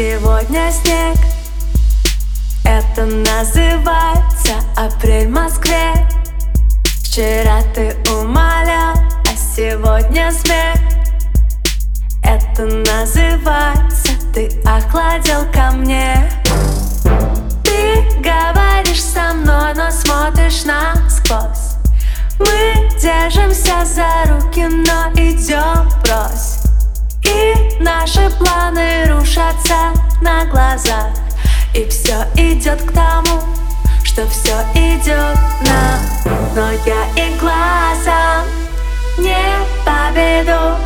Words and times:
сегодня 0.00 0.72
снег. 0.72 1.18
Это 2.64 3.04
называется 3.04 4.54
апрель 4.74 5.28
в 5.28 5.30
Москве. 5.30 6.08
Вчера 7.02 7.60
ты 7.74 7.94
умолял, 8.10 8.94
а 8.96 9.36
сегодня 9.36 10.32
смех. 10.32 10.76
Это 12.22 12.64
называется 12.64 14.12
ты 14.32 14.48
охладил 14.64 15.44
ко 15.52 15.70
мне. 15.72 16.30
Ты 17.62 18.02
говоришь 18.20 19.04
со 19.04 19.34
мной, 19.34 19.74
но 19.74 19.90
смотришь 19.90 20.64
насквозь. 20.64 21.76
Мы 22.38 22.88
держимся 22.98 23.84
за 23.84 24.32
руки, 24.32 24.64
но 24.64 24.99
наши 27.80 28.30
планы 28.38 29.06
рушатся 29.06 29.92
на 30.20 30.44
глазах. 30.46 31.08
И 31.74 31.84
все 31.88 32.26
идет 32.36 32.82
к 32.82 32.92
тому, 32.92 33.40
что 34.04 34.26
все 34.28 34.54
идет 34.74 35.38
на 35.64 36.00
Но 36.54 36.70
я 36.84 37.04
и 37.16 37.38
глазом 37.38 38.44
не 39.18 39.36
поведу 39.84 40.76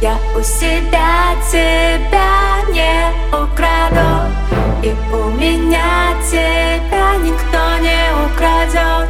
Я 0.00 0.18
у 0.36 0.42
себя 0.42 1.34
тебя 1.50 2.60
не 2.70 3.12
украду. 3.32 4.30
И 4.82 4.94
у 5.12 5.30
меня 5.30 6.14
тебя 6.30 7.16
никто 7.16 7.78
не 7.78 8.04
украдет 8.26 9.08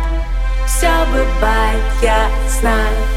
Все 0.67 0.91
бывает, 1.11 1.83
я 2.03 2.29
знаю, 2.49 3.16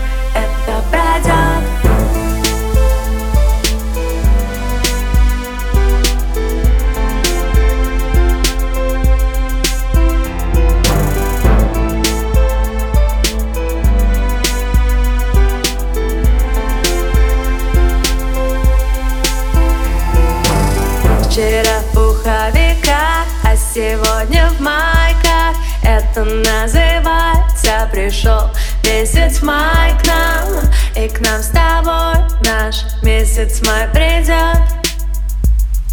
Вчера 21.40 21.80
в 21.80 21.94
пуховиках, 21.94 23.26
а 23.45 23.56
сегодня 23.56 24.50
в 24.50 24.59
майках. 24.59 25.56
Это 25.84 26.26
называется 26.26 27.90
пришел 27.94 28.50
месяц 28.84 29.42
май 29.42 29.98
к 30.04 30.06
нам 30.06 30.70
И 30.98 31.08
к 31.08 31.22
нам 31.22 31.42
с 31.42 31.48
тобой 31.48 32.28
наш 32.44 32.84
месяц 33.04 33.66
май 33.66 33.88
придет. 33.88 34.60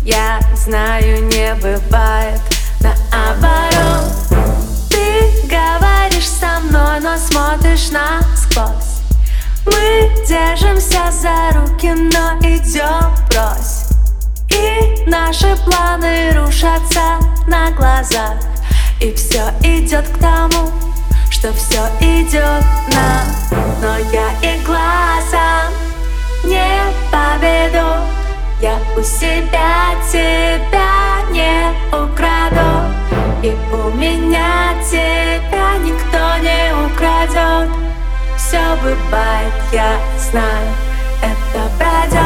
Я 0.03 0.41
знаю, 0.57 1.25
не 1.27 1.55
бывает 1.55 2.41
наоборот. 2.81 4.13
Ты 4.91 5.47
говоришь 5.47 6.29
со 6.29 6.59
мной, 6.59 6.99
но 6.99 7.17
смотришь 7.17 7.93
насквозь. 7.93 8.99
Мы 9.65 10.11
держимся 10.27 11.13
за 11.13 11.57
руки, 11.57 11.93
но 11.93 12.37
идем 12.41 13.15
брось 13.29 13.86
и 14.57 15.09
наши 15.09 15.57
планы 15.65 16.33
рушатся 16.33 17.19
на 17.47 17.71
глазах. 17.72 18.34
И 19.00 19.12
все 19.12 19.50
идет 19.62 20.09
к 20.09 20.19
тому, 20.19 20.71
что 21.31 21.53
все 21.53 21.87
идет 22.00 22.65
на 22.93 23.25
Но 23.83 23.99
я 24.11 24.31
и 24.41 24.59
глазом 24.65 25.72
не 26.44 26.81
поведу 27.11 27.87
Я 28.61 28.78
у 28.97 29.03
себя 29.03 29.94
тебя 30.11 31.21
не 31.31 31.73
украду. 31.93 32.97
И 33.43 33.55
у 33.73 33.91
меня 33.91 34.75
тебя 34.91 35.77
никто 35.78 36.38
не 36.43 36.73
украдет 36.87 37.71
Все 38.37 38.61
бывает, 38.83 39.53
я 39.73 39.99
знаю, 40.19 40.69
это 41.23 41.71
пройдет 41.78 42.25